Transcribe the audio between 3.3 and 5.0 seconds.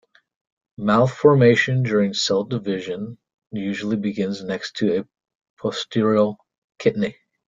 usually begins next to